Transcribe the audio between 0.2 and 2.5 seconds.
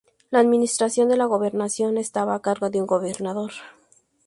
La administración de la gobernación estaba a